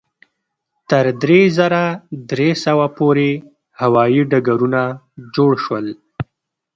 [0.89, 1.83] تر درې زره
[2.31, 3.29] درې سوه پورې
[3.81, 4.81] هوایي ډګرونه
[5.35, 5.87] جوړ شول.